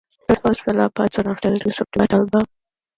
[0.27, 2.41] Roadhouse fell apart soon after the release of the debut album.